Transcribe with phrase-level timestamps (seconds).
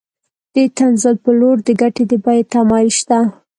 [0.55, 3.19] د تنزل په لور د ګټې د بیې تمایل شته